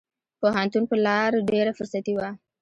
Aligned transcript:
پوهنتون 0.41 0.83
په 0.91 0.95
لار 1.05 1.31
ډېره 1.51 1.71
فرصتي 1.79 2.13
وه. 2.15 2.29